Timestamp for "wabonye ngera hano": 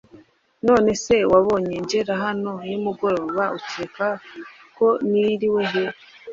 1.31-2.53